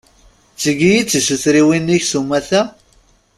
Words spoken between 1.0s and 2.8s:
d tisutriwin-ik s umata?